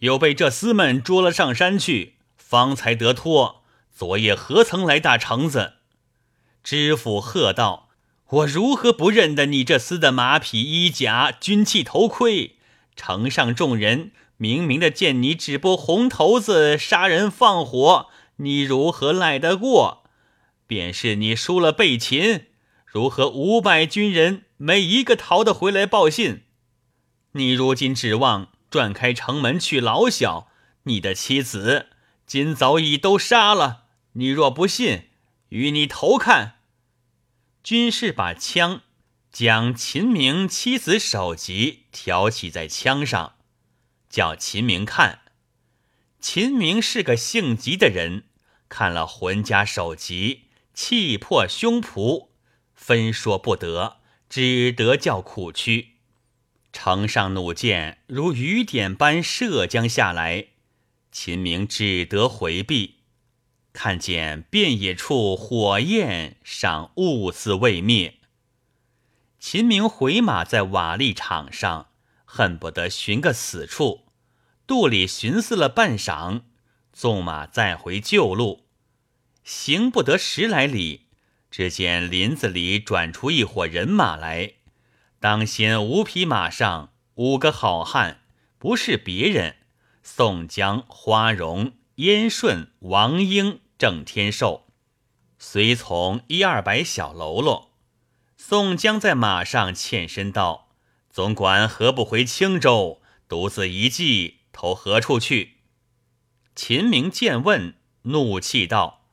[0.00, 3.62] 又被这厮们捉了上山去，方才得脱。”
[3.94, 5.74] 昨夜何曾来大城子？
[6.64, 7.90] 知府喝道
[8.28, 12.56] ：“我如何不认得你这厮的马匹、衣甲、军器、头盔？
[12.96, 20.04] 城上众人明明的见你只拨红头子杀人放火，你如何赖得过？
[20.66, 22.46] 便是你输了备秦，
[22.86, 26.44] 如何五百军人没一个逃得回来报信？
[27.32, 30.48] 你如今指望转开城门去老小，
[30.84, 31.90] 你的妻子
[32.26, 33.84] 今早已都杀了。
[34.12, 35.10] 你若不信，
[35.50, 36.60] 与你头看。”
[37.62, 38.82] 军士把枪
[39.30, 43.34] 将秦明妻子首级挑起在枪上，
[44.08, 45.23] 叫秦明看。
[46.26, 48.24] 秦明是个性急的人，
[48.70, 52.28] 看了浑家首级，气破胸脯，
[52.74, 53.98] 分说不得，
[54.30, 55.96] 只得叫苦屈。
[56.72, 60.46] 城上弩箭如雨点般射将下来，
[61.12, 63.00] 秦明只得回避。
[63.74, 68.14] 看见遍野处火焰尚兀自未灭，
[69.38, 71.88] 秦明回马在瓦砾场上，
[72.24, 74.03] 恨不得寻个死处，
[74.66, 76.42] 肚里寻思了半晌，
[76.92, 78.66] 纵马再回旧路，
[79.42, 81.06] 行不得十来里，
[81.50, 84.54] 只见林子里转出一伙人马来，
[85.20, 88.22] 当先五匹马上五个好汉，
[88.58, 89.56] 不是别人，
[90.02, 93.60] 宋江、花荣、燕顺、王英。
[93.76, 94.68] 郑天寿。
[95.36, 97.72] 随从一二百小喽啰，
[98.36, 100.68] 宋江在马上欠身道
[101.10, 105.58] ：“总管何不回青州，独自一骑投何处去？”
[106.56, 109.06] 秦明见问，怒气道：“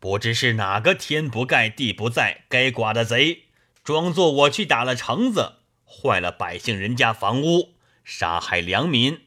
[0.00, 3.42] 不知是哪个天不盖地不在该剐的贼，
[3.84, 7.74] 装作我去打了城子，坏了百姓人家房屋，
[8.04, 9.22] 杀害良民，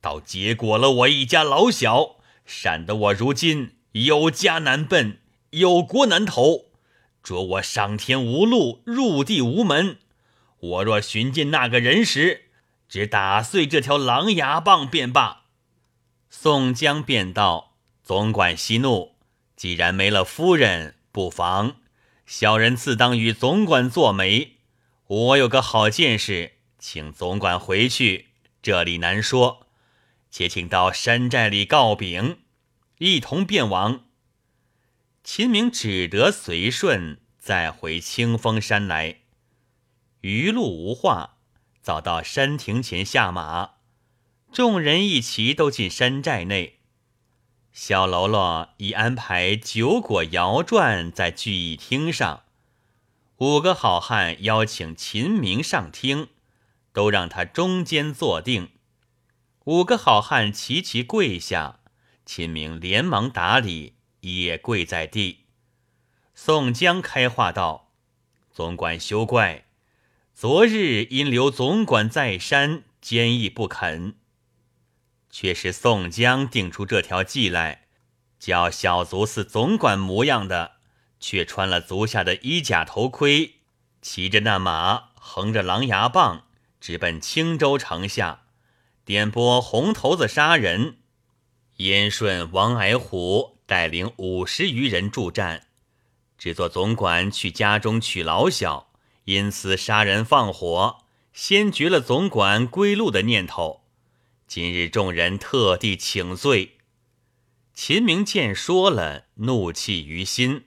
[0.00, 5.20] 倒结果了我一家老小，闪得我如今。”有家难奔，
[5.52, 6.66] 有国难投，
[7.22, 9.96] 着我上天无路，入地无门。
[10.58, 12.45] 我若寻见那个人时，
[12.88, 15.44] 只打碎这条狼牙棒便罢。
[16.28, 19.16] 宋江便道：“总管息怒，
[19.56, 21.76] 既然没了夫人，不妨
[22.26, 24.58] 小人自当与总管做媒。
[25.06, 28.28] 我有个好见识，请总管回去，
[28.60, 29.66] 这里难说。
[30.30, 32.38] 且请到山寨里告禀。”
[32.98, 34.06] 一同便往，
[35.22, 39.18] 秦明只得随顺，再回清风山来。
[40.22, 41.35] 余路无话，
[41.86, 43.74] 早到山亭前下马，
[44.50, 46.80] 众人一齐都进山寨内。
[47.70, 52.42] 小喽啰已安排酒果摇转在聚义厅上，
[53.36, 56.26] 五个好汉邀请秦明上厅，
[56.92, 58.70] 都让他中间坐定。
[59.66, 61.78] 五个好汉齐齐跪下。
[62.24, 65.44] 秦明连忙打礼，也跪在地。
[66.34, 67.92] 宋江开话道
[68.50, 69.65] ：“总管休怪，
[70.38, 74.16] 昨日因留总管在山，坚毅不肯。
[75.30, 77.86] 却是宋江定出这条计来，
[78.38, 80.72] 叫小卒似总管模样的，
[81.18, 83.54] 却穿了足下的衣甲头盔，
[84.02, 86.44] 骑着那马，横着狼牙棒，
[86.82, 88.42] 直奔青州城下，
[89.06, 90.98] 点拨红头子杀人。”
[91.78, 95.68] 燕顺、王矮虎带领五十余人助战，
[96.36, 98.90] 只做总管去家中取老小，
[99.26, 103.82] 因此杀人放火，先绝了总管归路的念头。
[104.46, 106.78] 今日众人特地请罪。
[107.74, 110.66] 秦明见说了，怒气于心，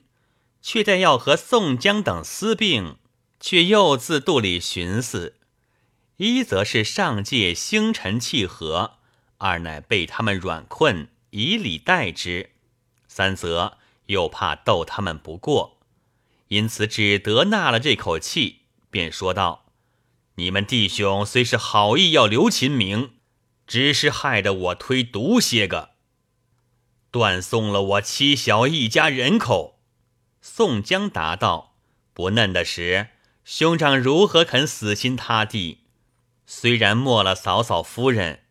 [0.62, 2.98] 却待要和宋江等私并，
[3.40, 5.38] 却又自肚里寻思：
[6.18, 8.98] 一则是上界星辰契合。
[9.38, 12.50] 二乃被他们软困，以礼待之；
[13.08, 15.79] 三则又怕斗他们不过，
[16.50, 19.66] 因此只得纳了这口气，便说道
[20.36, 23.14] ：“你们弟兄虽是好意要留秦明，
[23.66, 25.92] 只是害得我推毒些个，
[27.10, 29.80] 断送了我妻小一家人口。”
[30.42, 31.76] 宋江答道
[32.14, 33.10] ：“不嫩的时，
[33.44, 35.80] 兄长如何肯死心塌地？
[36.46, 38.44] 虽然没了嫂嫂夫人。”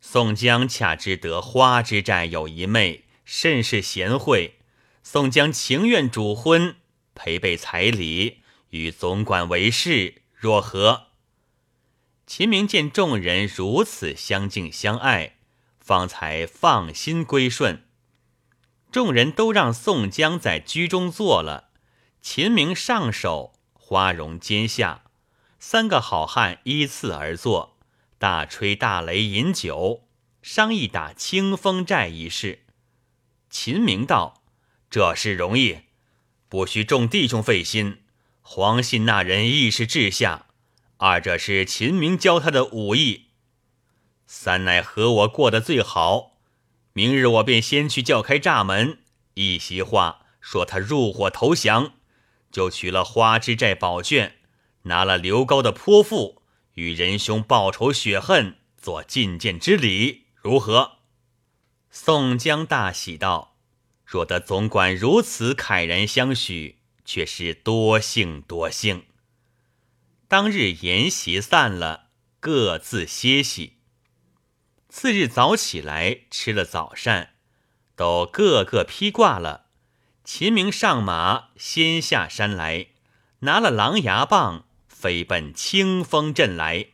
[0.00, 4.58] 宋江恰知得花之寨有一妹，甚是贤惠。
[5.02, 6.76] 宋江情愿主婚，
[7.14, 8.40] 陪备彩礼，
[8.70, 11.08] 与总管为事，若何？
[12.26, 15.36] 秦明见众人如此相敬相爱，
[15.78, 17.84] 方才放心归顺。
[18.90, 21.70] 众人都让宋江在居中坐了，
[22.22, 25.04] 秦明上首，花荣肩下，
[25.58, 27.76] 三个好汉依次而坐。
[28.16, 30.08] 大吹大擂饮酒，
[30.40, 32.64] 商议打清风寨一事。
[33.50, 34.42] 秦明道
[34.88, 35.80] ：“这事容易，
[36.54, 38.04] 不需众弟兄费心。
[38.40, 40.46] 黄信那人亦是智下，
[40.98, 43.30] 二者是秦明教他的武艺。
[44.28, 46.36] 三乃和我过得最好。
[46.92, 48.98] 明日我便先去叫开闸门，
[49.34, 51.94] 一席话说他入伙投降，
[52.52, 54.36] 就取了花之寨宝卷，
[54.82, 56.40] 拿了刘高的泼妇。”
[56.74, 60.98] 与仁兄报仇雪恨，做觐见之礼，如何？
[61.90, 63.53] 宋江大喜道
[64.04, 69.06] ：“若得总管如此慨然相许，却是多幸多幸。”
[70.28, 72.08] 当日筵席散了，
[72.40, 73.78] 各自歇息。
[74.88, 77.34] 次日早起来吃了早膳，
[77.94, 79.66] 都个个披挂了。
[80.24, 82.86] 秦明上马，先下山来，
[83.40, 86.88] 拿了狼牙棒，飞奔清风镇来。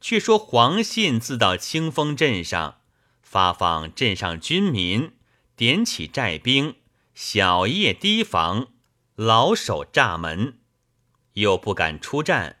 [0.00, 2.80] 却说黄信自到清风镇上。
[3.22, 5.15] 发放镇上军民，
[5.56, 6.74] 点起寨兵，
[7.14, 8.68] 小夜提防，
[9.14, 10.58] 老守栅门，
[11.32, 12.58] 又不敢出战，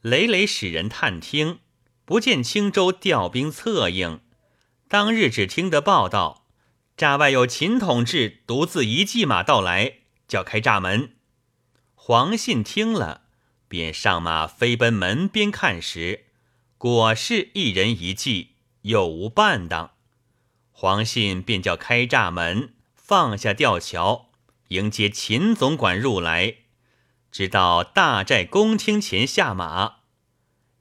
[0.00, 1.58] 累累使人探听，
[2.06, 4.22] 不见青州调兵策应。
[4.88, 6.46] 当日只听得报道，
[6.96, 11.16] 栅外有秦统治独自一骑马到来，叫开栅门。
[11.94, 13.24] 黄信听了，
[13.68, 16.24] 便上马飞奔门边看时，
[16.78, 19.90] 果是一人一骑，又无半当。
[20.80, 24.30] 黄信便叫开闸门，放下吊桥，
[24.68, 26.58] 迎接秦总管入来，
[27.32, 30.02] 直到大寨公厅前下马，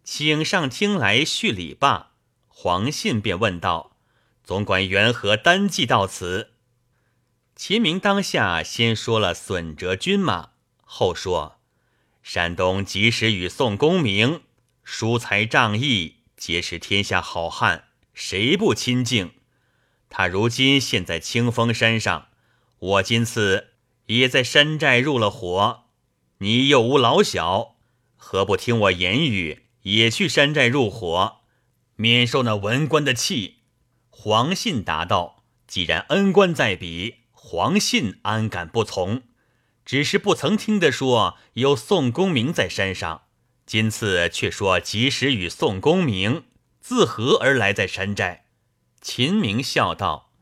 [0.04, 2.12] 请上厅来叙礼罢。
[2.48, 3.98] 黄信便问道
[4.46, 6.52] ：“总管缘何单骑到此？”
[7.58, 10.52] 秦明当下先说了损折军马，
[10.84, 11.58] 后说
[12.22, 14.44] ：“山东及时与宋公明
[14.84, 19.32] 疏财仗义，皆是天下好汉，谁不亲近？”
[20.10, 22.30] 他如今现在清风山上，
[22.80, 23.72] 我今次
[24.06, 25.86] 也在山寨入了伙。
[26.40, 27.76] 你又无老小，
[28.16, 31.38] 何不听我言语，也去山寨入伙，
[31.96, 33.56] 免受那文官的气？
[34.10, 39.24] 黄信答道：“既然恩官在彼，黄信安敢不从？
[39.86, 43.24] 只是不曾听得说有宋公明在山上，
[43.66, 46.46] 今次却说及时与宋公明
[46.80, 48.46] 自何而来在山寨？”
[49.10, 50.34] 秦明笑道：“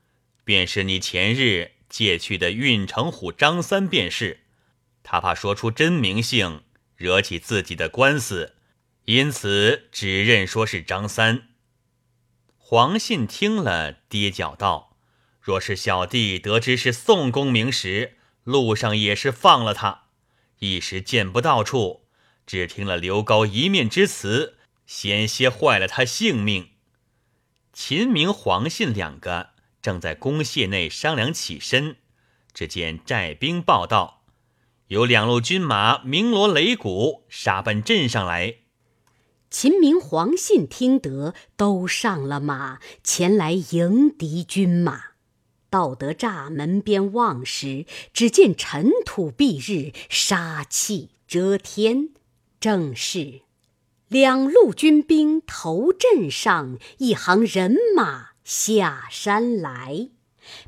[0.43, 4.39] 便是你前日借去的运城虎张三便是，
[5.03, 6.63] 他怕说出真名姓，
[6.95, 8.55] 惹起自己的官司，
[9.03, 11.49] 因此只认说是张三。”
[12.57, 14.97] 黄信听了，跌脚道
[15.39, 20.05] ：“若是小弟得知是宋公明时，路上也是放了他，
[20.57, 22.07] 一时见不到处，
[22.47, 24.57] 只听了刘高一面之词，
[24.88, 26.72] 险些坏了他性命。”
[27.78, 29.49] 秦明、黄信两个
[29.82, 31.97] 正在公廨内商量起身，
[32.53, 34.23] 只见寨兵报道，
[34.88, 38.59] 有两路军马鸣锣擂鼓，杀奔镇上来。
[39.49, 45.07] 秦明、黄信听得，都上了马，前来迎敌军马。
[45.69, 52.11] 到得栅门边望时，只见尘土蔽日，杀气遮天，
[52.61, 53.41] 正是。
[54.08, 60.10] 两路军兵头阵上，一行人马下山来。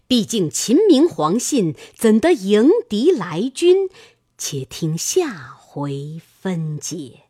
[0.08, 3.90] 毕竟秦明、皇信怎得迎敌来军？
[4.40, 7.27] 且听下回分解。